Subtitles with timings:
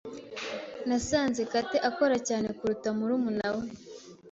[0.87, 3.65] Nasanze Kate akora cyane kuruta murumuna we.